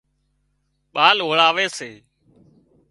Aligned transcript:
ٻال 0.93 1.17
اوۯاوي 1.23 1.67
سي 1.77 1.91